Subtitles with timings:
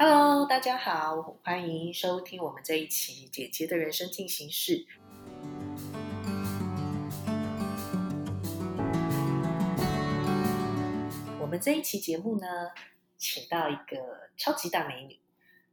[0.00, 4.86] Hello，大家好，欢迎收听我们这一期《姐姐的人生进行式》。
[11.40, 12.46] 我们这一期节目呢，
[13.16, 15.18] 请到一个超级大美女。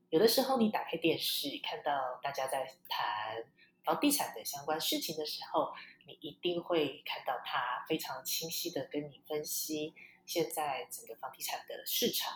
[0.10, 3.46] 有的时候，你打开电视，看到大家在谈
[3.84, 5.72] 房地产的相关事情的时候，
[6.08, 9.94] 你一定会看到她非常清晰的跟你分析
[10.26, 12.34] 现在整个房地产的市场。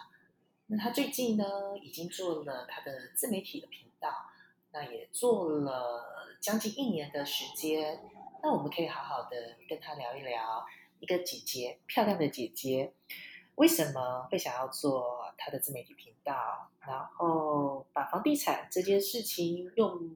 [0.72, 1.44] 那他最近呢，
[1.82, 4.08] 已经做了他的自媒体的频道，
[4.72, 8.00] 那也做了将近一年的时间。
[8.44, 10.64] 那我们可以好好的跟他聊一聊，
[11.00, 12.94] 一个姐姐，漂亮的姐姐，
[13.56, 20.16] 为什么会想要做他的自媒体频道，然后把房地产这件事情用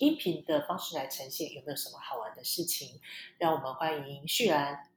[0.00, 3.00] 音频的方式来呈现，有没有什么好玩的事情？
[3.38, 4.90] 让我们欢迎旭然。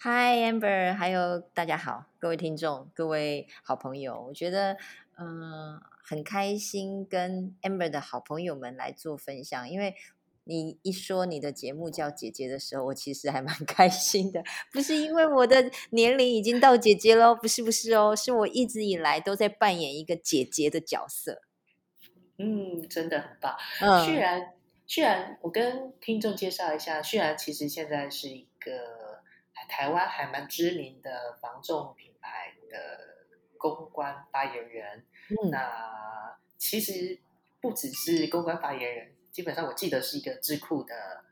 [0.00, 4.76] Hi Amber，还有大家好，各位听众，各位好朋友，我觉得
[5.16, 9.94] 嗯很开心跟 Amber 的好朋友们来做分享，因为
[10.44, 21.42] 你一说你的节目叫姐姐的时候，我其实还蛮 开心的，不是因为我的年龄已经到姐姐喽，不是不是哦，是我一直以来都在扮演一个姐姐的角色，
[22.38, 23.56] 嗯，真的很棒。
[24.04, 24.54] 旭然，
[24.86, 29.07] 旭然，我跟听众介绍一下，旭然其实现在是一个。
[29.68, 35.04] 台湾还蛮知名的房仲品牌的公关发言人，
[35.50, 37.20] 那其实
[37.60, 41.24] 不只是公关发言人，基本上我记得是一个智库的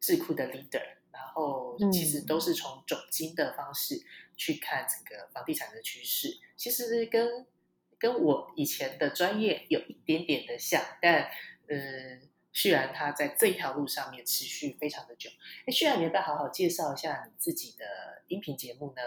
[0.00, 0.82] 智库的 leader，
[1.12, 4.02] 然后其实都是从总经的方式
[4.36, 7.46] 去看整个房地产的趋势，其实跟
[7.98, 11.28] 跟我以前的专业有一点点的像，但
[11.68, 12.28] 嗯。
[12.56, 15.28] 旭然他在这一条路上面持续非常的久。
[15.66, 19.02] 哎，旭然，你要不要好好介绍一下你自己的音频节目呢？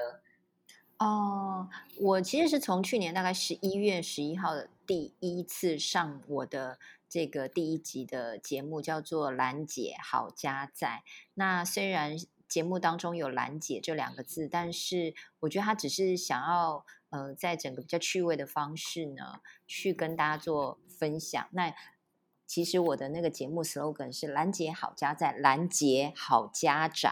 [1.00, 6.78] 哦，我其实是从去年大概十一月十一号的第一次上我的
[7.10, 11.02] 这个第一集的节目，叫做“兰姐好家在”。
[11.34, 12.16] 那虽然
[12.48, 21.48] 节目当中有“兰姐”这两个字，但是我觉得他只是想要呃，在整个比较趣味的方式呢，去跟大家做分享。
[21.54, 21.74] 那
[22.50, 27.12] 其实我的那个节目 slogan 是“拦截好家在，拦截好家宅”。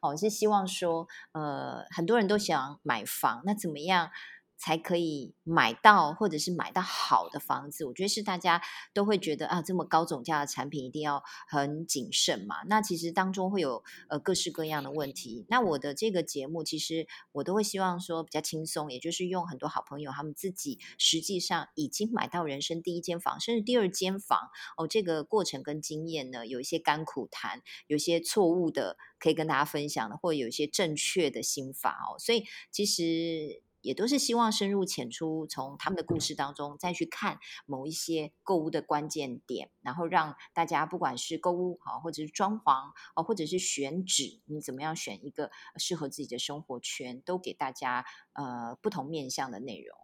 [0.00, 4.12] 哦，是希望说，呃，很多人都想买房，那怎么样？
[4.56, 7.84] 才可以买到，或者是买到好的房子。
[7.84, 8.62] 我觉得是大家
[8.94, 12.62] 都会觉得啊，这么高总价的产品一定要很谨慎嘛。
[12.66, 15.44] 那其实当中会有呃各式各样的问题。
[15.48, 32.18] 那我的这个节目，其实我都会希望说比较轻松，也就是用很多好朋友他们自己实际上已经买到人生第一间房，甚至第二间房哦，这个过程跟经验呢，有一些甘苦谈，有些错误的可以跟大家分享的，或者有一些正确的心法哦。
[32.18, 33.65] 所以其实。
[33.86, 49.96] 也都是希望深入浅出，从他们的故事当中再去看某一些购物的关键点，然后让大家不管是购物啊，或者是装潢哦，或者是选址，你怎么样选一个适合自己的生活圈，都给大家呃不同面向的内容。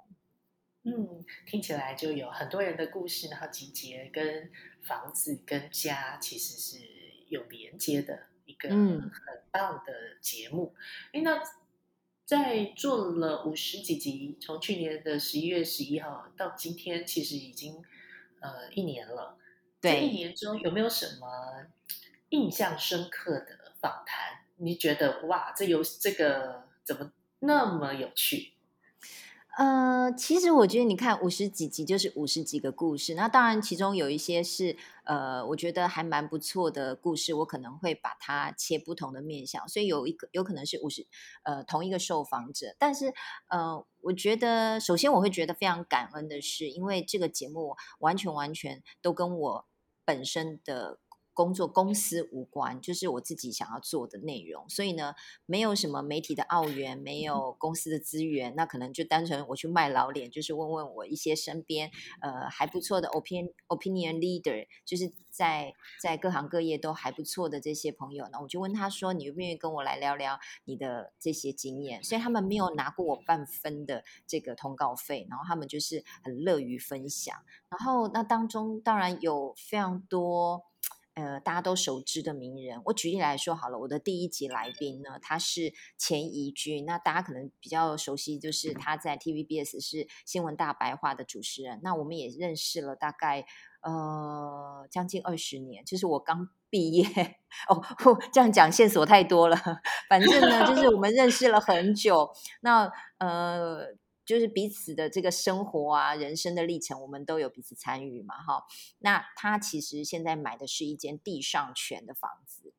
[0.85, 4.49] 嗯，听起来就有很多人的故事，然后集结跟
[4.85, 6.87] 房子跟家其实是
[7.27, 9.13] 有连接的一个很
[9.51, 10.73] 棒的节目。
[11.13, 11.43] 哎，那。
[12.33, 17.85] 在做了五十几集，从去年的十一月十一号到今天，其实已经
[18.41, 19.37] 呃一年了。
[19.83, 21.67] 这一年中有没有什么
[22.31, 24.47] 印象深刻的访谈？
[24.57, 28.52] 你觉得哇，这有这个怎么那么有趣？
[29.59, 34.75] 呃，其实我觉得你看五十几集就是五十几个故事，那当然其中有一些是
[35.05, 41.07] 呃，我觉得还蛮不错的故事，我可能会把它切不同的面向，所以有一个有可能是五十
[41.43, 43.13] 呃同一个受访者，但是
[43.49, 49.67] 呃，我觉得首先我会觉得非常感恩的是，因为这个节目完全完全都跟我
[50.07, 50.99] 本身的。
[51.35, 55.15] 工作公司无关，就是我自己想要做的内容，所以呢，
[55.47, 61.91] 没有什么媒体的澳元，没有公司的资源，那可能就单纯我去卖老脸，就是问问我一些身边
[62.21, 72.05] 呃还不错的 opinion opinion leader，就是在在各行各业都还不错的这些朋友，那我就问他说，你愿不愿意跟我来聊聊你的这些经验？
[72.05, 77.35] 所以他们没有拿过我半分的这个通告费，然后他们就是很乐于分享，
[77.71, 80.65] 然后那当中当然有非常多。
[81.15, 83.79] 呃，大家都熟知的名人，我举例来说好了。
[83.79, 91.81] 我的第一集来宾呢，他是钱怡君，那大家可能比较熟悉，就是他在 TVBS 是新闻大白话的主持人。
[91.83, 93.45] 那我们也认识了大概
[93.83, 97.05] 呃将近二十年，就是我刚毕业
[97.69, 97.85] 哦，
[98.33, 99.57] 这样讲线索太多了。
[100.09, 102.33] 反正呢，就是我们认识了很久。
[102.63, 103.97] 那呃。
[104.33, 108.65] 就是彼此的这个生活啊、人生的历程，我们都有彼此参与嘛，哈。
[109.01, 112.73] 那他其实现在买的是一间地上权的房子。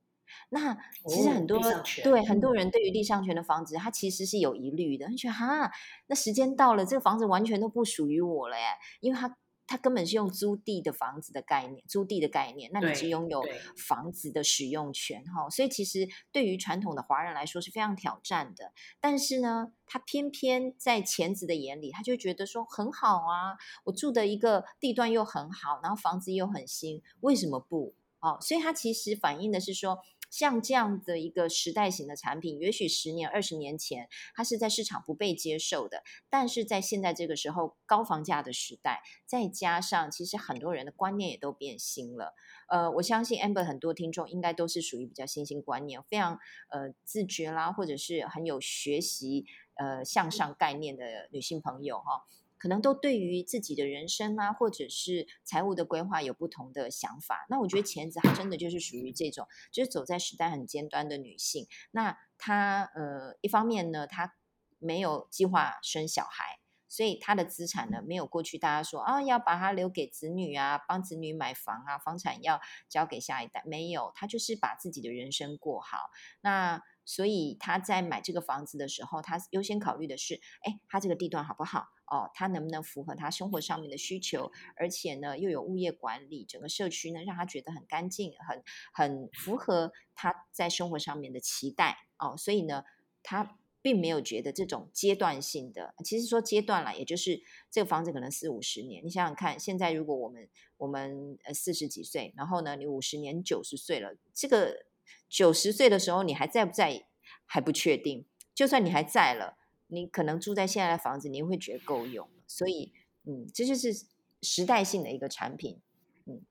[0.49, 1.59] 那其实很多
[2.03, 5.71] 对很多人对于地上权的房子，他其实是有疑虑的，他觉得哈，
[6.07, 8.65] 那时间到了，这个房子完全都不属于我了耶，
[8.99, 9.37] 因为他。
[9.73, 13.43] 它根本是用租地的房子的概念，租地的概念，那你是拥有
[13.75, 18.71] 房子的使用权哈，所以其实对于传统的华人来说是非常挑战的。
[18.99, 27.95] 但是呢，他偏偏在钱子的眼里，他就觉得说很好啊，我住的一个地段又很好，然后房子又很新，为什么不？
[28.19, 29.97] 哦，所以它其实反映的是说。
[30.33, 42.33] 像这样的一个时代型的产品，也许十年、二十年前它是在市场不被接受的，但是在现在这个时候高房价的时代，再加上其实很多人的观念也都变新了。
[42.67, 46.39] 呃，我相信 Amber 很多听众应该都是属于比较新兴观念、非常
[46.69, 49.45] 呃自觉啦，或者是很有学习
[49.75, 52.25] 呃向上概念的女性朋友哈。
[52.63, 57.45] 可能都对于自己的人生啊，或者是财务的规划有不同的想法。
[57.49, 61.67] 那我觉得钱子她真的就是属于这种，就是走在时代很尖端的女性。
[61.91, 64.35] 那她呃，一方面呢，她
[64.79, 66.57] 没有计划生小孩，
[66.87, 75.97] 所以她的资产呢，没有过去大家说啊，要把它留给子女啊，帮子女买房啊，房产要交给下一代，没有，她就是把自己的人生过好。
[76.39, 81.87] 那所以他在买这个房子的时候，他优先考虑的是，哎，他这个地段好不好？
[82.05, 84.51] 哦，他能不能符合他生活上面的需求？
[84.75, 88.63] 而且呢，又有物业管理，整个社区呢，让他觉得很干净，很
[88.93, 91.97] 很符合他在生活上面的期待。
[92.19, 92.83] 哦，所以呢，
[93.23, 97.41] 他并没有觉得这种阶段性的，其实说阶段了，也就是
[97.71, 99.03] 这个房子可能四五十年。
[99.03, 100.47] 你想想看，现在如果我们
[100.77, 104.85] 我们呃四十几岁，然后呢，你五十年九十岁了，这个。
[105.33, 107.07] 九十岁的时候，你还在不在？
[107.47, 108.27] 还不确定。
[108.53, 109.57] 就算你还在了，
[109.87, 112.29] 你可能住在现在的房子，你会觉得够用。
[112.45, 112.93] 所以，
[113.23, 114.05] 嗯，这就是
[114.43, 115.81] 时代性的一个产品。
[116.27, 116.45] 嗯，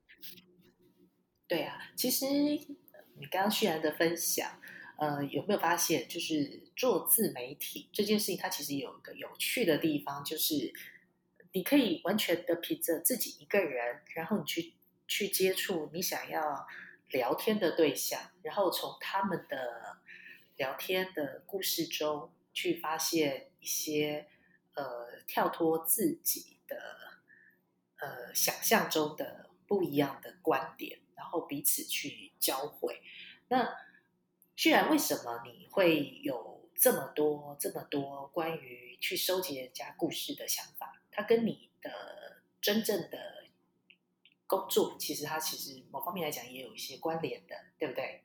[1.46, 1.79] 对啊。
[1.94, 4.61] 其实你刚刚旭然的分享，
[4.96, 10.73] 呃，有没有发现，就是做自媒体这件事情，它其实有一个有趣的地方，就是
[11.52, 14.75] 你可以完全的凭着自己一个人，然后你去
[15.06, 16.67] 去接触你想要。
[17.12, 19.99] 聊天的对象，然后从他们的
[20.56, 24.29] 聊天的故事中去发现一些
[24.75, 26.76] 呃跳脱自己的
[28.00, 33.03] 呃想象中的不一样的观点，然后彼此去交汇。
[33.49, 33.76] 那
[34.56, 41.03] 虽然为什么你会有这么多这么多关于去收集人家故事的想法？
[41.11, 43.42] 它跟你的真正的。
[44.58, 48.22] 工作其实它其实某方面来讲也有一些关联的，对不对？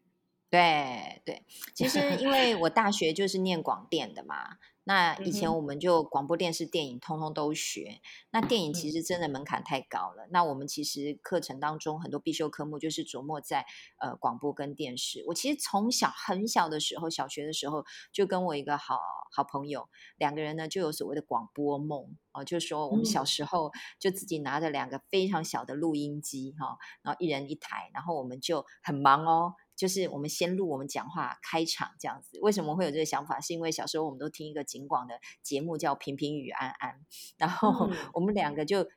[0.49, 1.43] 对对，
[1.73, 4.57] 其实因为我大学就是念广电的嘛。
[4.87, 7.99] 那以前我们就广播电视电影通通都学，
[8.31, 10.25] 那电影其实真的门槛太高了。
[10.31, 13.65] 那我们其实课程当中很多必修科目就是琢磨在
[13.99, 15.25] 呃广播跟电视。
[15.27, 18.97] 我其实从小很小的时候，小学的时候就跟我一个好
[19.29, 29.53] 好朋友两个人呢就有所谓的广播梦哦，就是说我们小时候就自己拿着两个非常小的录音机哈，然后一人一台，然后我们就很忙哦。
[29.77, 33.39] 就是我们先录我们讲话开场这样子，为什么会有这个想法？
[33.39, 36.91] 是因为小时候我们都听一个景广的节目叫《平平与安安》，
[37.37, 38.87] 然后我们两个就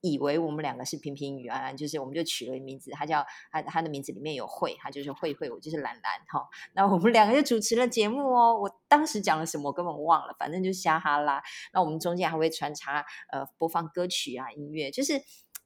[0.00, 6.46] 以为我们两个是平平与安安，就是我们就取了名字，他叫他他的名字里面有慧，他就是慧慧，我就是兰兰哈。
[6.74, 8.58] 那我们两个就主持了节目哦。
[8.60, 11.40] 我当时讲了什么我根本忘了，反正就瞎哈拉。
[11.72, 15.22] 那我们中间还会穿插呃播放歌曲啊音乐，就是。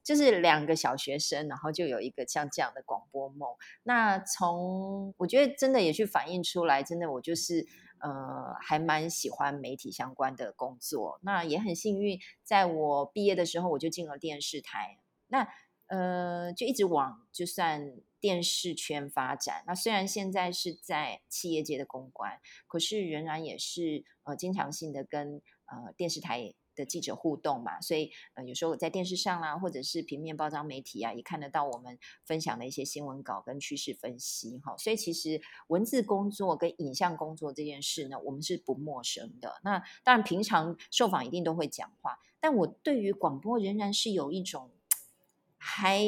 [0.09, 3.47] 就是两个小学生，然后就有一个像这样的广播梦。
[3.83, 7.67] 那从我觉得真的也去反映出来，真的我就是
[7.99, 11.19] 呃还蛮喜欢媒体相关的工作。
[11.21, 14.97] 那也很幸运，在我毕业的时候我就进了电视台。
[15.27, 15.47] 那
[15.85, 19.63] 呃就一直往就算电视圈发展。
[19.67, 26.55] 那虽然现在是在企业界的公关，可是仍然也是呃经常性的跟呃电视台。
[26.79, 34.75] 的记者互动嘛，所以呃有时候在电视上啦，或者是平面包装媒体啊，也看得到我们分享的一些新闻稿跟趋势分析哈。
[34.77, 39.59] 所以其实文字工作跟影像工作这件事呢，我们是不陌生的。
[39.63, 44.71] 那当然平常受访一定都会讲话，但我对于广播仍然是有一种
[45.57, 46.01] 还。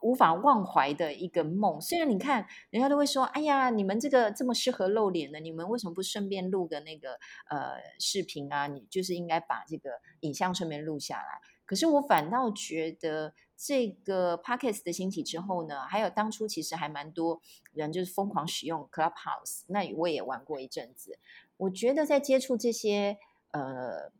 [0.00, 1.80] 无法忘怀的一个梦。
[1.80, 7.18] 虽然你看，人家都会说：“哎呀，你们这个这么适合露脸的，你们为什么不顺便录个那个
[7.50, 8.66] 呃视频啊？
[8.66, 9.90] 你就是应该把这个
[10.20, 17.42] 影像顺便录下来。”可是我反倒觉得，这个 Podcast 的兴起之后呢，还有当初其实还蛮多
[17.74, 21.18] 人就是疯狂使用 Clubhouse，那我也玩过一阵子。
[21.58, 23.18] 我觉得在接触这些
[23.50, 24.10] 呃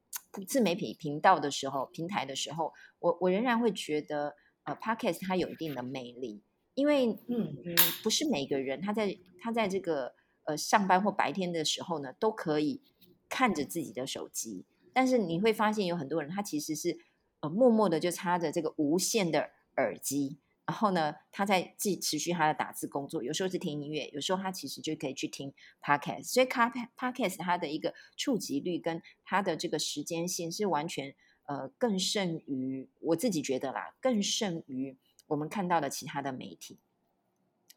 [0.47, 4.37] 自媒体频道的时候，平台的时候，我我仍然会觉得，
[4.69, 6.43] 呃，podcast 它有一定的魅力，
[6.75, 12.83] 因为嗯嗯，不是每个人他在他在这个呃上班或白天的时候呢，都可以
[13.29, 16.99] 看着自己的手机，但是你会发现有很多人他其实是
[17.41, 20.39] 呃默默的就插着这个无线的耳机。
[20.67, 26.25] 然后呢，他在自己持续他的打字工作，有时候是听音乐，有时候他其实就可以去听 podcast。
[26.25, 31.15] 所以 podcast 它的一个触及率跟它的这个时间性是完全
[31.49, 36.79] 呃更胜于我自己觉得啦，更胜于我们看到的其他的媒体，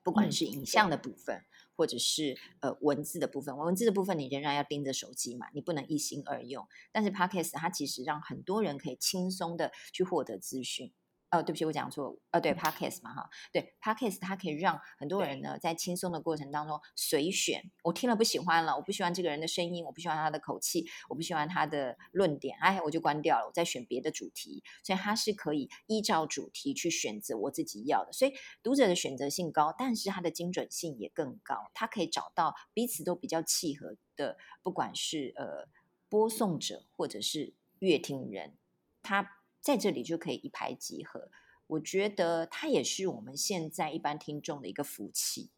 [0.03, 1.43] 不管是影像的部分，
[1.75, 3.57] 或者是呃文字的部分。
[3.57, 6.67] 文字的部分你仍然要盯着手机嘛，你不能一心二用。
[6.91, 10.93] 但是 podcast 它其实让很多人可以轻松的去获得资讯。
[11.31, 12.13] 哦，对不起，我讲错。
[12.31, 17.71] 呃，对，podcast 嘛，哈，对，podcast 它可以让很多人呢在轻松的过程当中随选。
[17.83, 24.61] 我听了不喜欢了，我不喜欢这个人的声音，我不喜欢他的口气，我不喜欢他的论点，哎，我就关掉了，我再选别的主题。
[24.83, 28.11] 所以它是可以依照主题去选择我自己要的。
[28.11, 31.71] 所以读者的选择性高，但是它的精准性也更高。
[31.73, 35.69] 它可以找到彼此都比较契合的，不管是呃
[36.09, 38.57] 播送者或者是乐听人，
[39.01, 39.37] 他。
[39.61, 41.29] 在这里就可以一拍即合，
[41.67, 45.51] 我觉得它也是我们现在一般听众的一个福气。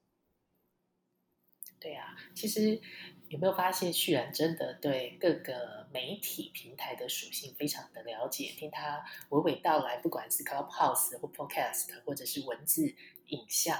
[1.80, 2.82] 对啊，其实
[3.28, 8.54] 有没有发现，旭然真的对各个媒体平台的属性非常的了解？
[8.58, 12.96] 听他娓娓道来，不管是 Clubhouse 或 Podcast，或者是文字、
[13.28, 13.78] 影像，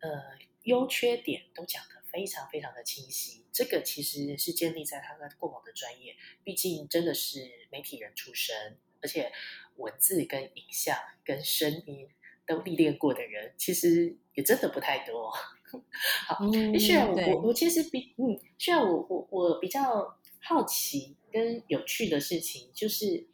[0.00, 3.44] 呃，优缺点都讲得非常非常的清晰。
[3.52, 9.30] 这个其实是建立在他的过往的专业，毕竟真的是媒体人出身，而且。
[9.76, 12.08] 文字跟影像跟声音
[12.46, 15.28] 都历练过的人，其实也真的不太多。
[16.28, 23.26] 好，虽然我我我其实比嗯，虽然我我我比较好奇跟有趣的事情，就是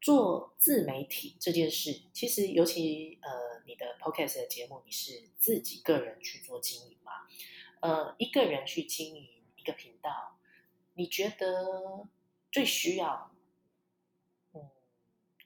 [0.00, 7.10] 做自媒体这件事，其实尤其呃，你的 podcast 的节目，你是自己个人去做经营嘛？
[7.80, 10.38] 呃，一个人去经营一个频道，
[10.94, 12.06] 你觉得
[12.52, 13.32] 最需要？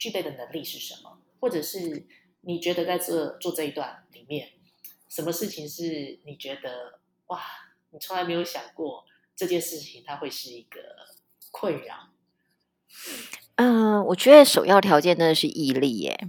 [0.02, 1.20] 具备的能力是什么？
[1.38, 2.04] 或者是
[2.40, 4.48] 你觉得在这做这一段里面，
[5.08, 7.40] 什么事情是你觉得哇，
[7.90, 9.04] 你从来没有想过
[9.36, 10.80] 这件事情它会是一个
[11.52, 12.08] 困扰？
[13.54, 16.28] 嗯，我觉得首要条件真的是毅力耶，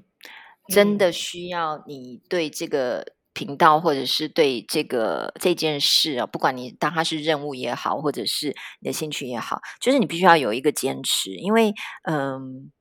[0.67, 12.71] 真的需要你对这个频道或者是对这个这件事啊，不管你当它是任务也好，或者是你的兴趣也好，就是你必须要有一个坚持，因为嗯。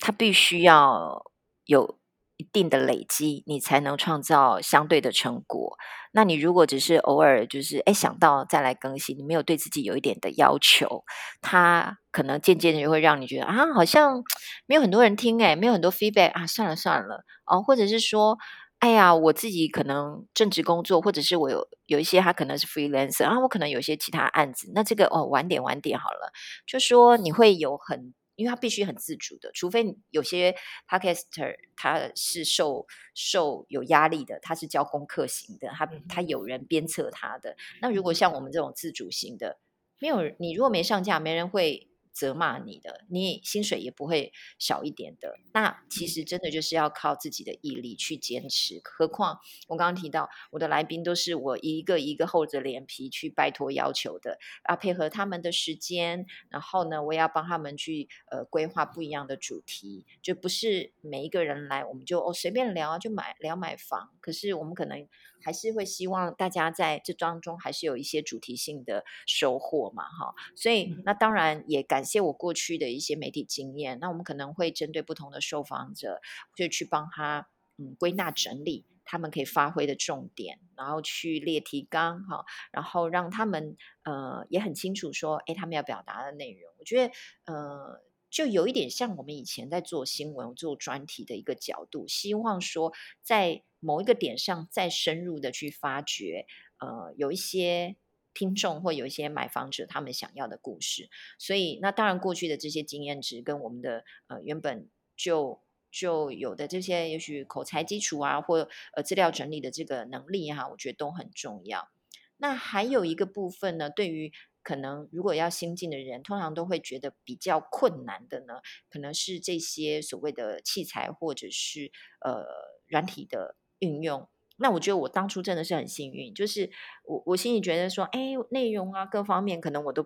[0.00, 1.30] 它必须要
[1.64, 1.98] 有
[2.36, 5.76] 一定的累积，你才能创造相对的成果。
[6.12, 11.04] 那你如果只是偶尔就是哎想到再来更新，你没有对自己有一点的要求，
[11.42, 14.22] 它可能渐渐的就会让你觉得啊，好像
[14.66, 18.38] 没有很多人听哎，没有很多 feedback 啊，算了算了哦，或者是说，
[18.78, 26.32] 哎呀，我自己可能正职工作，或者是我有有一些他可能是 freelancer 啊，我可能有些其他案子，那这个哦晚点晚点好了，
[26.66, 28.14] 就说你会有很。
[28.38, 30.54] 因为他必须很自主的，除非有些
[30.88, 37.56] podcaster 他是受受有压力的，他是教功课型的，他他有人鞭策他的。
[37.82, 39.58] 那如果像我们这种自主型的，
[39.98, 41.87] 没有你如果没上架，没人会。
[42.18, 45.38] 责骂你的，你薪水也不会少一点的。
[45.52, 48.80] 那其实真的就是要靠自己的毅力去坚持。
[48.82, 64.10] 何况我刚刚提到，我的来宾都是我一个一个厚着脸皮去拜托要求的啊，配合他们的时间，然后呢，我也要帮他们去呃规划不一样的主题，就不是每一个人来我们就哦随便聊啊就买聊买房。
[64.20, 65.06] 可是我们可能。
[65.42, 76.20] 还是会希望大家在这当中还是有一些主题性的收获嘛，哈，所以那当然也感谢我过去的一些媒体经验，那我们可能会针对不同的受访者，
[76.54, 87.14] 就去帮他嗯归纳整理他们可以发挥的重点，然后去列提纲哈，然后让他们呃也很清楚说，哎，他们要表达的内容，我觉得
[87.46, 88.02] 呃。
[88.30, 92.92] 就有一点像我们以前在做新闻、做专题的一个角度，希望说
[93.22, 96.46] 在某一个点上再深入的去发掘，
[96.78, 97.96] 呃，有一些
[98.34, 101.08] 听众或有一些买房者他们想要的故事。
[101.38, 111.88] 所以，那当然过去的这些经验值跟我们的呃原本就就有的这些，也许口才基础啊，或呃资料整理的这个能力哈，我觉得都很重要。
[112.36, 114.32] 那还有一个部分呢，对于
[114.68, 118.60] 可能如果要新进的人，通常都会觉得比较困难的呢，
[118.90, 122.44] 可能是这些所谓的器材或者是呃
[122.86, 124.28] 软体的运用。
[124.58, 126.70] 那我觉得我当初真的是很幸运，就是
[127.06, 130.04] 我我心里觉得说，哎，内容啊各方面可能我都。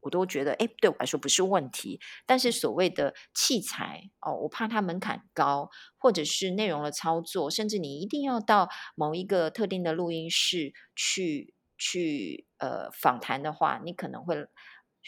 [0.00, 1.98] 我都觉得，哎，对我来说不是问题。
[2.24, 14.46] 但是所谓的器材哦，我怕它门槛高，或者是内容的操作，甚至你一定要到某一个特定的录音室去去呃访谈的话，你可能会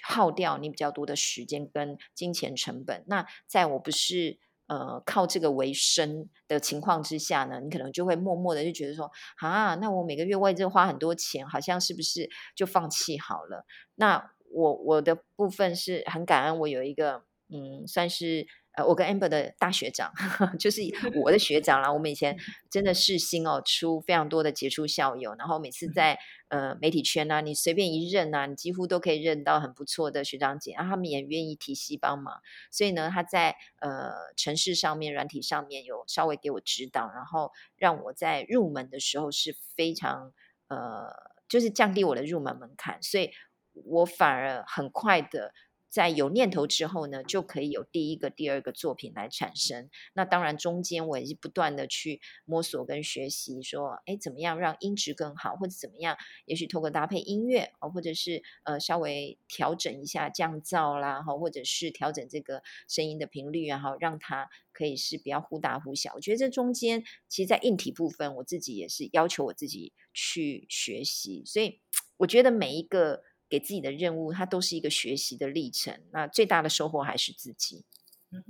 [0.03, 3.05] 耗掉你比较多的时间跟金钱成本。
[3.07, 4.39] 那在我不是。
[4.71, 13.67] 呃，靠这个为生的情况之下呢，你可能就会默默的就觉得说，啊，那我每个月为这花很多钱，好像是不是就放弃好了？
[13.97, 18.47] 那我我的部分是很感恩，我有一个嗯，算是。
[18.73, 20.13] 呃，我跟 Amber 的大学长，
[20.59, 20.81] 就是
[21.25, 21.93] 我的学长啦。
[21.93, 22.39] 我们以前
[22.71, 25.35] 真的是新哦，出非常多的杰出校友。
[25.37, 30.73] 然后每次在呃媒体圈啊，你随便一认啊，你几乎都可以认到很不错的学长姐。
[30.77, 32.41] 然后他们也愿意提携帮忙。
[32.71, 40.33] 所以呢，他在呃城市上面、软体上面有稍微给我指导，然后让我在入门的时候是非常
[40.69, 41.13] 呃，
[41.49, 43.03] 就是降低我的入门门槛。
[43.03, 43.33] 所以
[43.73, 45.53] 我反而很快的。
[45.91, 49.91] 在有念头之后呢，就可以有第一个、第二个作品来产生。
[50.15, 56.17] 那当然，中间我也是不断的去摸索跟学习，说，哎，怎么样让音质更好，或者怎么样？
[56.47, 66.13] 也许透过搭配音乐哦，或者是呃稍微调整一下降噪啦，哈，或者是调整这个声音的频率，然后让它可以是比较忽大忽小。
[66.15, 71.43] 我觉得这中间，其实，在硬体部分，我自己也是要求我自己去学习。
[71.45, 71.81] 所以，
[72.19, 73.25] 我觉得每一个。
[73.51, 76.01] 给自己的任务，它都是一个学习的历程。
[76.13, 77.85] 那最大的收获还是自己。
[78.31, 78.43] 嗯，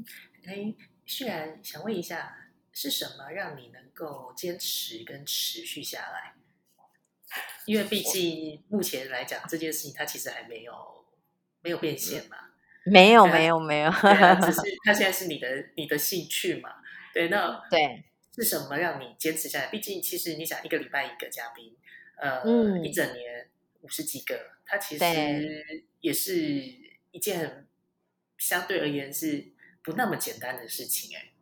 [0.45, 0.75] 哎，
[1.07, 6.35] 旭然想问一下，是什么让你能够坚持跟持续下来？
[7.64, 10.75] 因为毕竟目前来讲，这件事情它其实还没有
[11.62, 12.37] 没有变现嘛。
[12.85, 13.90] 没有，没有，没有，
[14.42, 16.71] 只是它现在是你的你的兴趣嘛？
[17.12, 18.04] 对，那对
[18.35, 19.66] 是什么让你坚持下来？
[19.69, 21.76] 毕竟，其实你想一个礼拜一个嘉宾，
[22.16, 22.42] 呃，
[22.83, 23.50] 一整年
[23.81, 24.53] 五十几个。
[24.65, 25.05] 它其实
[26.01, 26.33] 也是
[27.11, 27.67] 一件
[28.39, 31.33] 相对而言是不那么简单的事情哎。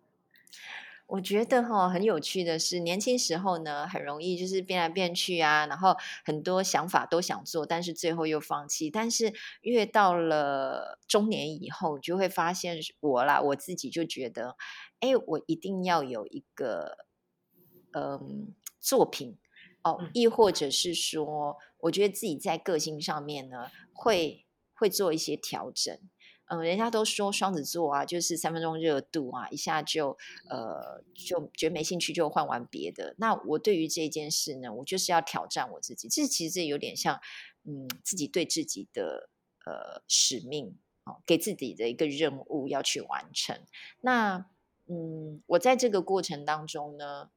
[1.07, 8.91] 我觉得哈很有趣的是，年轻时候呢很容易就是变来变去啊，然后很多想法都想做，但是最后又放弃。
[8.91, 14.59] 但是越到了中年以后，就会发现我啦，我自己就觉得，
[15.01, 17.07] 哎，我一定要有一个
[17.93, 19.39] 嗯作品
[19.93, 21.57] 哦，亦或者是说。
[21.81, 25.97] 我觉得自己在个性上面呢，会会做一些调整。
[26.47, 30.19] 嗯，人家都说双子座啊，就是三分钟热度啊，一下就
[30.51, 33.15] 呃就觉得没兴趣就换完别的。
[33.19, 36.09] 那我对于这件事呢，我就是要挑战我自己。
[36.09, 37.21] 这其实这有点像
[37.63, 39.31] 嗯自己对自己的
[39.65, 43.57] 呃使命哦，给自己的一个任务要去完成。
[44.01, 44.47] 那
[44.89, 47.31] 嗯，我在这个过程当中呢。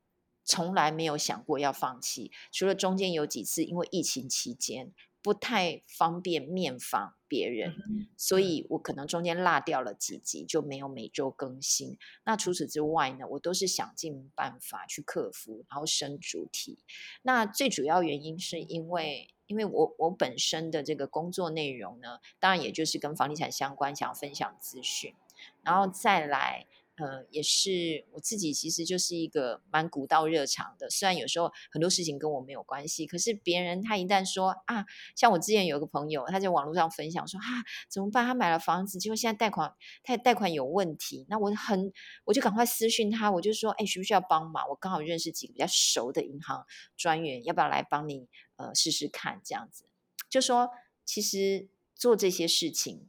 [0.51, 7.73] 从来没有想过要放弃，除了中间有几次因为疫情期间不太方便面访别人，
[8.17, 11.97] 所以我可能中间落掉了几集，就没有每周更新。
[12.25, 16.79] 那除此之外呢，我都是想尽办法去克服，然后升主题。
[17.21, 25.15] 那最主要原因是因为，因为我我本身的这个工作内容呢，当然也就是跟房地产相关，想要分享资讯，
[25.63, 26.67] 然后再来。
[27.01, 30.87] 呃，也是我自己，其实就是一个蛮古道热肠的。
[30.87, 34.85] 虽然有时候很多事情跟我没有关系，可是别人他一旦说啊，
[35.15, 37.45] 像我之前有个朋友，他在网络上分享说啊，
[37.89, 38.23] 怎么办？
[38.23, 41.25] 他买了房子，结果现在贷款，他贷款有问题。
[41.27, 41.91] 那我很，
[42.25, 44.69] 我就赶快私讯他，我就说，哎，需不需要帮忙？
[44.69, 46.63] 我刚好认识几个比较熟的银行
[46.95, 49.41] 专员，要不要来帮你呃试试看？
[49.43, 49.85] 这样子，
[50.29, 50.69] 就说
[51.03, 53.07] 其实做这些事情。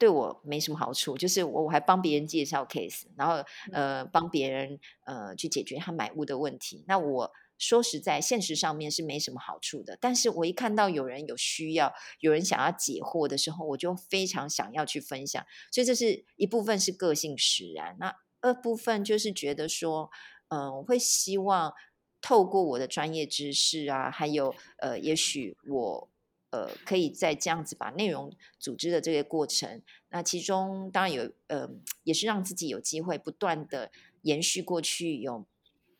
[0.00, 6.82] 对我没什么好处，就是我我还帮别人介绍 case，然后呃帮别人呃去解决他买屋的问题。
[6.88, 9.98] 那我说实在，现实上面是没什么好处的。
[10.00, 15.44] 但是我一看到有人有需要，有人想要解惑的时候，我就非常想要去分享。
[15.70, 20.10] 所以这是一部分是个性使然，那二部分就是觉得说，
[20.48, 21.74] 嗯，我会希望
[22.22, 26.08] 透过我的专业知识啊，还有呃，也许我。
[26.50, 31.68] 呃，可以在这样子把内容组织的这个过程，那其中当然有呃，
[32.04, 33.90] 也是让自己有机会不断的
[34.22, 35.46] 延续过去有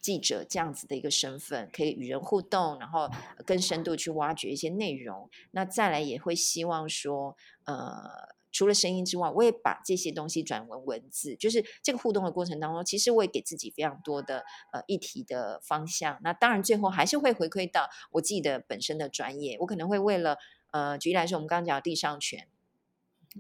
[0.01, 3.09] 记者这样子的一个身份，可以与人互动，然后
[3.45, 5.31] 更深度去挖掘一些内容。
[5.53, 8.39] 那再来也会希望说，呃。
[8.53, 16.19] 除了声音之外，我也把这些东西转为文字，就是这个互动的过程当中，其实我也给自己非常多的呃议题的方向。
[16.23, 19.57] 那当然最后还是会回馈到我自己的本身的专业。
[19.61, 20.37] 我可能会为了
[20.73, 22.49] 呃举例来说，我们刚刚讲地上权，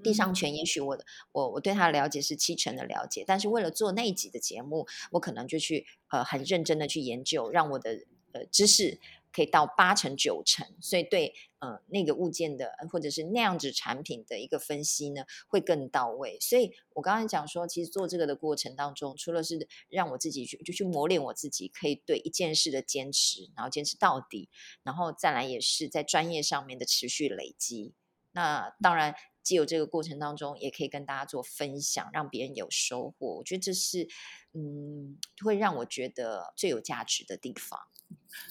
[0.02, 0.98] 地上权也许我
[1.32, 9.00] 我我对他的了解是七成的了解，但是为了做那一集的节目，我可能就去呃很认真的去研究，让我的呃知识
[9.32, 16.38] 可以到八成九成，所以对呃那个物件的或者是那样子产品的一个分析呢，会更到位。
[16.40, 24.48] 所以我刚才讲说，其实做这个的过程当中，除了是让我自己去就去磨练我自己，可以对一件事的坚持，然后坚持到底，
[24.82, 27.94] 然后再来也是在专业上面的持续累积。
[28.32, 33.38] 那当然，既有这个过程当中，也可以跟大家做分享，让别人有收获。
[33.38, 34.06] 我觉得这是
[34.52, 37.80] 嗯，会让我觉得最有价值的地方。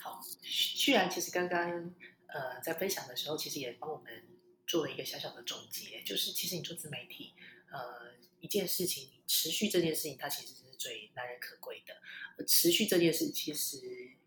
[0.01, 1.93] 好，居然其实刚刚
[2.27, 4.27] 呃在分享的时候，其实也帮我们
[4.67, 7.33] 做了一个小小的总结，就是其实你做自媒体，
[7.71, 11.95] 呃，一件事情持续这件事情，它其实是最难能可贵的。
[12.45, 13.79] 持续这件事，其实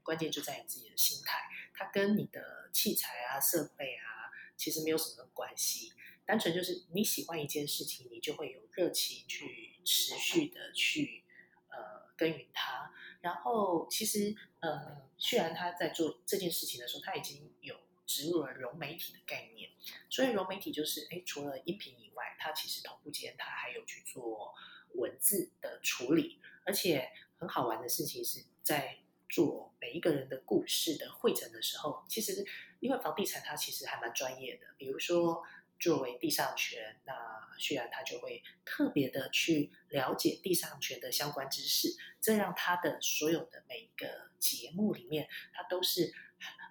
[0.02, 1.38] 关键就在你自己的心态，
[1.74, 5.92] 它跟你的器材啊、设备啊，其实没有什么关系。
[6.24, 11.24] 单纯就是你喜欢一件事情，你就会有热情去持续的去
[11.68, 12.92] 呃耕耘它。
[13.22, 19.70] 然后其实呃，虽然他在做这件事情的时候，他已经有植入了融媒体的概念。
[20.10, 24.54] 所以融媒体就是，哎，除了音频以外，它其实同步间它还有去做
[24.96, 26.38] 文字的处理。
[26.64, 32.44] 而且很好玩的事情是在做每一个人的故事的会诊的时候，其实
[32.80, 35.42] 因为房地产它其实还蛮专业的，比如说。
[35.82, 37.12] 作为地上权，那
[37.58, 46.14] 虽然他就会特别的去了解地上权的相关知识，这让他的所有的每一个节目里面，他都是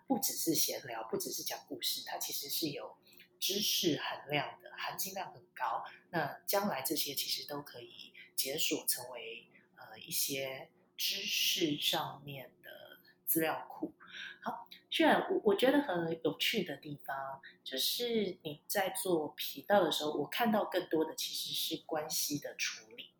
[0.07, 2.95] 不只是闲聊，不只是讲故事，他其实是有
[3.37, 5.83] 知识含量的，含金量很高。
[6.11, 9.45] 那将来这些其实都可以解锁成为
[9.75, 13.93] 呃一些知识上面的资料库。
[14.41, 14.69] 好。
[14.93, 23.11] 虽然我我觉得很有趣的地方，就是你在做皮道的时候，我看到更多的其实是关系的处理。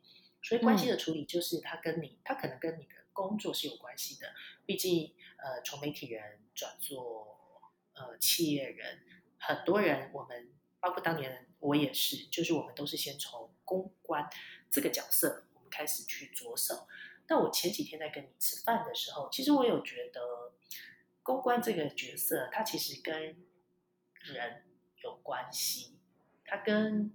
[0.43, 4.34] 所以关系的处理就是他跟你，他可能跟你的工作是有关系的。
[4.65, 7.38] 毕竟，呃，从媒体人转做
[7.93, 8.99] 呃企业人，
[9.39, 14.29] 很多人我们包括当年我也是，就是我们都是先从公关
[14.69, 16.86] 这个角色我们开始去着手。
[17.25, 20.50] 但我前几天在跟你吃饭的时候，其实我有觉得。
[21.31, 23.37] 公关这个角色，它其实跟
[24.19, 24.63] 人
[25.01, 25.95] 有关系，
[26.43, 27.13] 它跟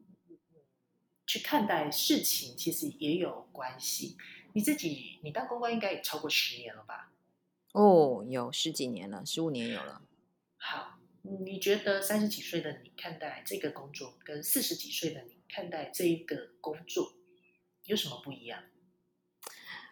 [1.26, 4.16] 去看待事情其实也有关系。
[4.54, 7.12] 你自己，你当公关应该也超过十年了吧？
[7.72, 10.00] 哦，有十几年了，十五年有了。
[10.56, 17.12] 好，你觉得三十几岁的你看待这个工作，跟四十几岁的你看待这一个工作
[17.84, 18.64] 有什么不一样？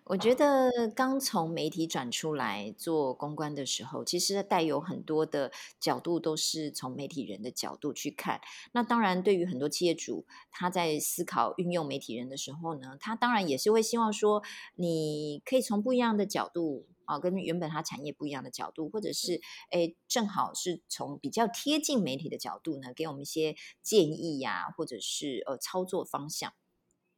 [0.06, 8.42] 我觉得刚从媒体转出来做公关的时候，其实带有很多的角度，都是从媒体人的角度去看。
[8.72, 14.42] 那当然，对于很多企业主，他在思考运用媒体人的时候呢，他当然也是会希望说，
[14.74, 19.40] 你可以从不一样的角度啊，跟原本他产业不一样的角度，或者是
[19.70, 26.52] 哎，正好是从比较贴近媒体的角度呢，给我们一些建议呀，或者是呃操作方向。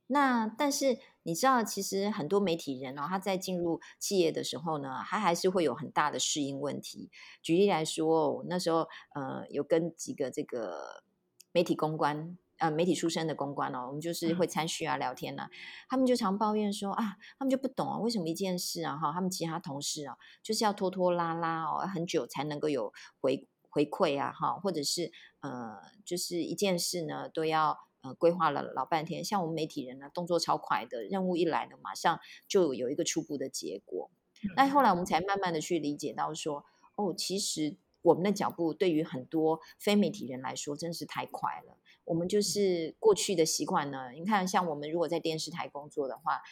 [0.09, 7.11] 那但是你知道，其实很多媒体人哦，他在进入企业的时候呢，他还是会有很大的适应问题。
[7.43, 11.03] 举例来说，那时候呃，有跟几个这个
[11.51, 15.51] 媒体公关呃媒体出身的公关哦，我们就是会参叙啊、聊天啊，
[15.89, 25.11] 他们就常抱怨说啊，他们就不懂啊，为什么一件事啊哈，他们其他同事啊，就是要拖拖拉拉哦，很久才能够有回回馈啊哈，或者是
[25.41, 27.86] 呃，就是一件事呢都要。
[28.15, 34.11] 规划了老半天，像我们媒体人呢，动作超快的，任务一来呢，马上就有一个初步的结果。
[34.55, 36.65] 那后来我们才慢慢的去理解到说，
[36.97, 41.79] 哦，其实我们的脚步对于很多非媒体人来说，真是太快了。
[42.05, 46.43] 我们就是过去的习惯呢，你看，像我们如果在电视台工作的话，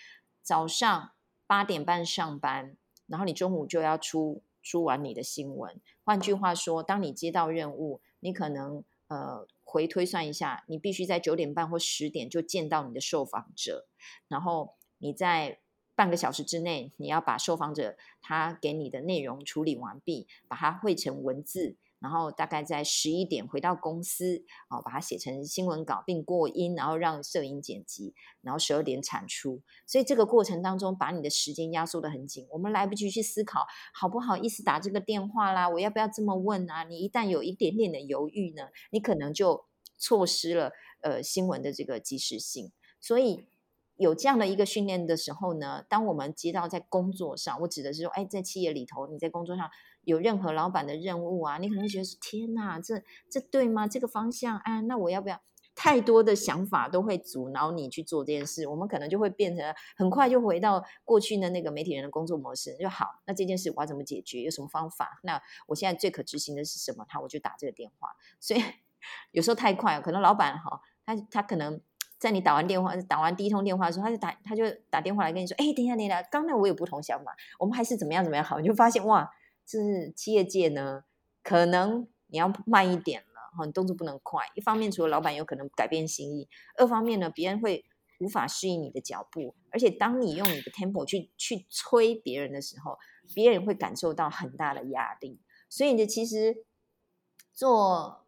[0.43, 1.13] 早上
[1.47, 5.81] 八点半上班，然后你中午就要出出完你的新闻。
[6.03, 9.47] 换句话说，当你接到任务，你可能呃。
[9.75, 13.89] 回推算一下，你必须在九点半或十点就见到你的受访者，
[14.29, 15.59] 然后你在
[15.97, 21.77] 半个小时之内，你要把受访者他给你的内容处理完毕，把它汇成文字。
[22.05, 28.13] 然后大概在十一点回到公司，哦，把它写成新闻稿并过音，然后让摄影剪辑，
[28.43, 29.63] 然后十二点产出。
[29.87, 33.65] 所以这个过程当中，把你的时间压缩的很紧，我们来不及去思考
[33.95, 36.85] 好不好意思打这个电话啦，我要不要这么问啊？
[36.85, 39.65] 你一旦有一点点的犹豫呢，你可能就
[39.97, 42.71] 错失了呃新闻的这个及时性。
[43.01, 43.47] 所以
[43.97, 49.71] 有这样的一个训练的时候呢，当我们接到在工作上，我指的是说，哎，在企业里头，你在工作上。
[50.05, 53.87] 有任何老板的任务啊，你可能觉得是天哪，这这对吗？
[53.87, 55.41] 这个方向啊，那我要不要？
[55.77, 63.07] 太多的想法都会阻挠你去做这件事，我们可能就会变成很快就回到过去的那个媒体人的工作模式，就好。
[63.27, 64.43] 那这件事我要怎么解决？
[64.43, 65.19] 有什么方法？
[65.25, 67.05] 那我现在最可执行的是什么？
[67.09, 68.11] 他我就打这个电话。
[68.39, 68.63] 所以
[69.33, 71.81] 有时候太快，可能老板哈，他他可能
[72.19, 79.29] 在你打完电话、打完第一通电话的时候，他就打他就打电话来跟你说：“哎，等一下，等一下，刚才我有不同想法，我们还是怎么样怎么样好。”你就发现哇，
[79.67, 81.05] 这是企业界呢，
[81.43, 83.23] 可能你要慢一点。
[83.23, 87.85] 了，哈动作不能快，一方面除了老板有可能改变心意，二方面呢，别人会
[88.19, 92.99] 无法适应你的脚步，而且当你用你的 tempo 去去催别人的时候，
[93.33, 95.39] 别人会感受到很大的压力。
[95.69, 96.65] 所以呢，其实
[97.53, 98.27] 做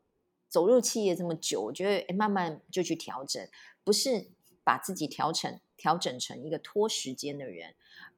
[0.49, 3.45] 走入企业这么久，我觉得慢慢就去调整，
[3.83, 4.31] 不是
[4.63, 7.75] 把自己调成调整成一个拖时间的人，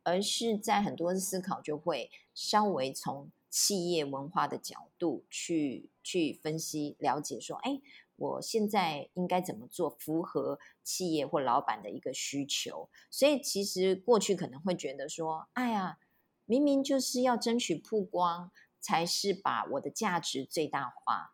[0.08, 3.30] 而是在很多思考就会稍微从。
[3.50, 7.80] 企业文化的角度去去分析了解，说，哎，
[8.16, 12.90] 我现在应该怎么做，符合企业或老板的一个需求？
[13.10, 15.98] 所以其实过去可能会觉得说，哎呀，
[16.44, 21.32] 明明就是要争取曝光，才是把我的价值最大化。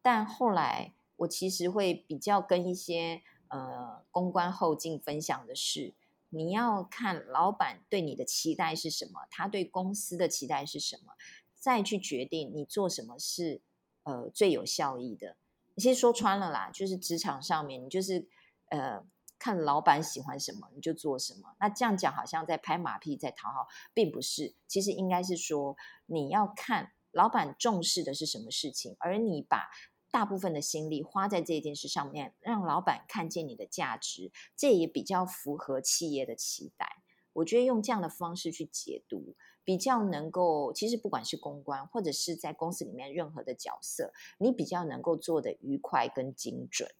[0.00, 5.92] 但后来我其实会比较跟一些呃公关后进分享的是，
[6.34, 11.12] 你要看老板对你的期待是什么，他对公司的期待是什么。
[11.54, 13.60] 再去决定你做什么是
[14.04, 15.36] 呃最有效益的。
[15.76, 18.26] 其实说穿了啦，就是职场上面，你就是
[18.70, 19.04] 呃
[19.38, 21.54] 看老板喜欢什么你就做什么。
[21.60, 24.54] 那这样讲好像在拍马屁，在讨好，并不是。
[24.66, 29.68] 其实应该是说你要看老板重视的是什么事情，而你把
[30.12, 37.02] 大部分的心力花在这件事上面，让老板看见你的价值，这也比较符合企业的期待。
[37.32, 39.34] 我觉得用这样的方式去解读。
[39.64, 46.90] 比较能够，其实不管是公关或者是在公司里面任何的角色，你比较能够做的愉快跟精准。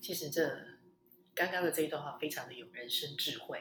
[0.00, 0.56] 其实这
[1.34, 3.58] 刚刚的这一段话非常的有人生智慧。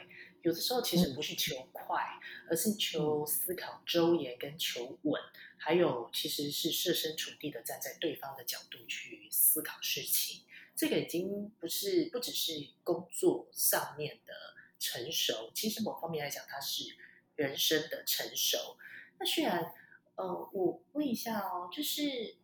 [0.47, 2.01] 有的时候其实不是求快，
[2.49, 5.21] 而是求思考周延跟求稳，
[5.57, 10.43] 还有其实是设身处地的站在对方的角度去思考事情。
[10.73, 14.33] 这个已经不是不只是工作上面的
[14.79, 16.95] 成熟，其实某方面来讲，它是。
[17.37, 18.77] 人生的成熟，
[19.19, 19.71] 那虽然，
[20.15, 22.35] 呃，我问一下哦，就是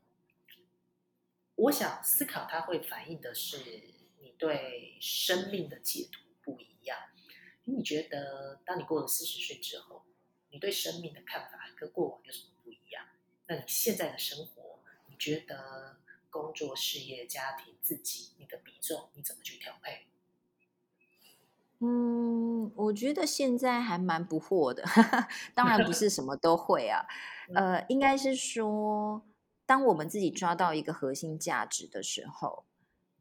[1.55, 3.57] 我想思考，它会反映的是
[4.19, 6.19] 你对生命的解读。
[7.65, 10.03] 你觉得，当你过了四十岁之后，
[10.49, 13.05] 你对生命的看法跟过往有什么不一样？
[13.47, 15.97] 那你现在的生活，你觉得
[16.29, 20.07] 工作、事业、家庭、自己，你的比重你怎么去调配？
[21.79, 24.83] 嗯，我觉得现在还蛮不惑的，
[25.53, 27.05] 当然不是什么都会啊。
[27.53, 29.25] 呃，应该是说，
[29.65, 32.65] 当我们自己抓到一个核心价值的时候，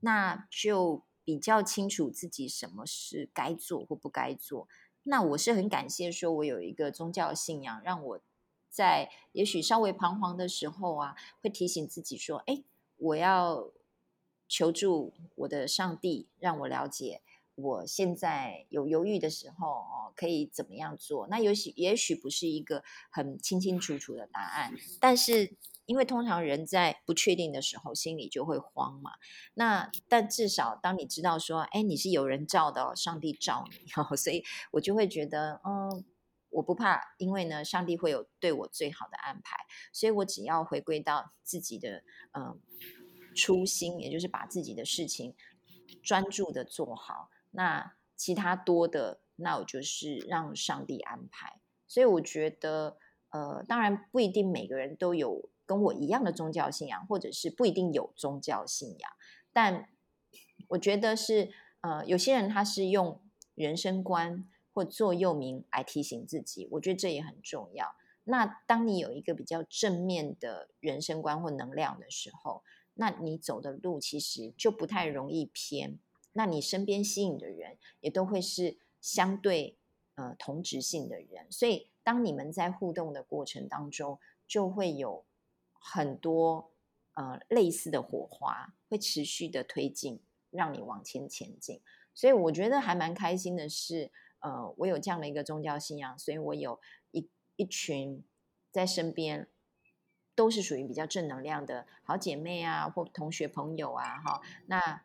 [0.00, 4.68] 那就比较清楚自己什么是该做或不该做。
[5.04, 8.20] 那我是很感谢，说我有一个宗教信仰，让我
[8.68, 12.62] 在也许稍微彷徨的时候啊，会提醒自己说：“哎，
[12.96, 13.70] 我要
[14.48, 17.22] 求助我的上帝，让我了解。”
[17.54, 21.26] 我现在有犹豫的时候哦，可以怎么样做？
[21.28, 25.52] 那也许也许不是一个很清清楚楚的答案，但是
[25.86, 29.12] 因为通常人在不确定的时候，心里就会慌嘛。
[29.54, 36.04] 那但至少当你知道说，哎，你是有人照的，上帝照你， 所以我就会觉得，嗯，
[36.50, 39.56] 我不怕，因为呢，上帝会有对我最好的安排，
[39.92, 42.60] 所以我只要回归到自己的嗯
[43.34, 45.34] 初心，也就是把自己的事情
[46.02, 47.30] 专注的做好。
[47.50, 51.60] 那其他多的，那我就是让上帝安排。
[51.88, 52.96] 所以我觉得，
[53.30, 59.11] 呃，当然不一定每个人都有跟我一样的宗教信仰，或者是不一定有宗教信仰。
[59.54, 59.88] 但
[60.68, 63.22] 我觉得是，呃，有些人他是用
[63.54, 67.87] 人生观或座右铭来提醒自己，我觉得这也很重要。
[68.24, 75.98] 那当你有一个比较正面的人生观或能量的时候，那你走的路其实就不太容易偏。
[76.35, 79.78] 那你身边吸引的人也都会是相对
[80.16, 85.24] 呃同质性的人，所以当你们在互动的过程当中，就会有
[85.82, 86.70] 很多
[87.14, 91.80] 呃类似的火花，会持续的推进，让你往前前进。
[92.14, 98.24] 所以我觉得还蛮开心的是，呃，我有这样的一个宗教信仰，所以我有一一群
[98.70, 99.48] 在身边
[100.34, 105.02] 都是属于比较正能量的好姐妹啊，或同学朋友啊，哈，那。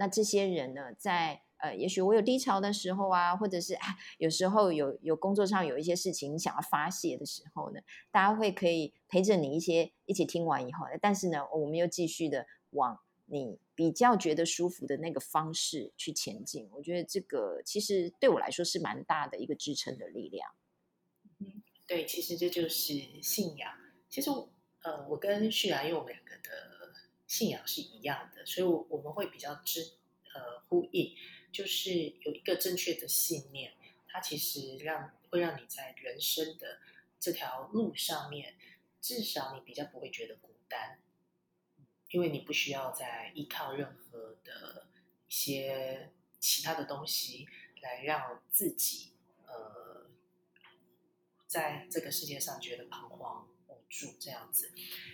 [0.00, 3.86] 那这些人呢，在呃，也许我有低潮的时候啊，或者是啊，
[4.18, 16.68] 有时候有有工作上有一些事情想要发泄的时候呢，大家会可以陪着你一些，一起听完以后，但是呢，我们又继续的往你比较觉得舒服的那个方式去前进。
[16.72, 20.50] 我觉得这个其实对我来说是蛮大的一个支撑的力量。
[21.40, 23.70] 嗯，对，其实这就是信仰。
[24.08, 24.30] 其实，
[24.82, 26.92] 呃，我跟旭然，因为我们两个的
[27.26, 29.82] 信仰是一样的，所以，我我们会比较知
[30.34, 31.14] 呃呼应，
[31.52, 33.74] 就是有一个正确的信念，
[34.06, 36.80] 它其实让会让你在人生的
[37.18, 38.56] 这条路上面，
[39.00, 41.00] 至少你比较不会觉得孤单，
[42.10, 44.88] 因为你不需要再依靠任何的
[45.26, 47.46] 一些其他的东西
[47.82, 49.12] 来让自己
[49.46, 50.10] 呃
[51.46, 53.48] 在这个世界上觉得彷徨。
[53.68, 54.70] 无助这样子，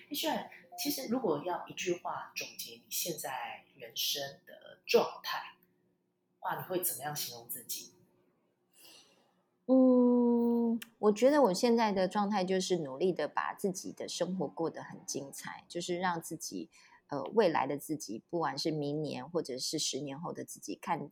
[0.09, 5.55] 一轩，其实如果要一句话总结你现在人生的状态，
[6.45, 7.93] 话你会怎么样形容自己？
[9.67, 16.69] 嗯，我觉得我现在的状态就是努力的把自己的生活过得很精彩，就是让自己
[17.09, 21.11] 呃未来的自己，不管是明年或者是十年后的自己，看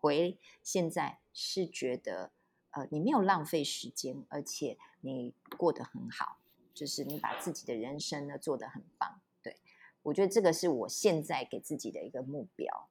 [0.00, 2.32] 回现在是觉得
[2.72, 6.38] 呃你没有浪费时间，而且你过得很好。
[6.74, 9.58] 就是你把自己的人生呢做得很棒，对
[10.04, 12.88] 我觉得这个是我现在给自己的一个目标。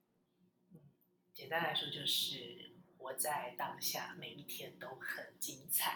[1.42, 2.38] 嗯，简单来说就是
[2.98, 5.92] 活在当下，每一天都很精彩。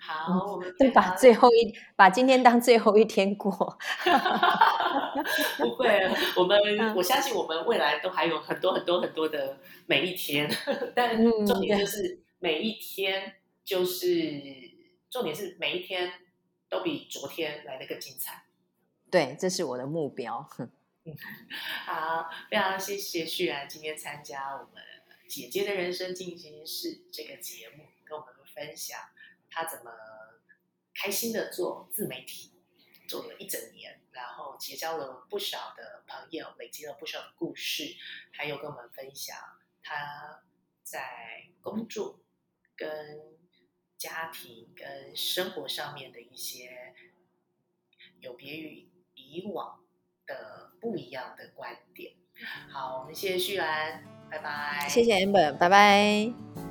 [0.00, 3.52] 好，我们对把最后一把今天当最后一天过。
[5.58, 10.50] 不会，我们我相信我们未来都还有很多很多很多的每一天，
[10.96, 14.10] 但重点就是每一天就是
[15.10, 16.10] 重点是每一天。
[16.70, 18.42] 都比昨天来的更精彩，
[19.10, 20.46] 对，这是我的目标。
[21.86, 24.82] 好，非常谢谢旭然今天参加我们
[25.28, 28.98] 《姐姐的人生进行式》这个节目，跟我们分享
[29.50, 29.92] 他怎么
[30.94, 32.52] 开心的做自媒体，
[33.08, 37.96] 做了一整年，然后结交了不少的朋友，累积了不少的故事，
[38.32, 39.36] 还有跟我们分享
[39.82, 40.42] 他
[40.82, 42.20] 在工作
[42.76, 43.38] 跟。
[43.98, 46.94] 家庭跟生活上面的一些
[48.20, 49.84] 有别于以往
[50.28, 52.12] 的不一样的观点。
[52.70, 54.86] 好，我们谢谢旭兰，拜拜。
[54.88, 56.67] 谢谢 amber，拜拜。